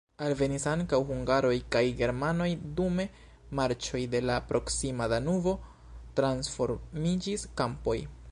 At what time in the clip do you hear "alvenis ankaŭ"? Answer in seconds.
0.25-0.99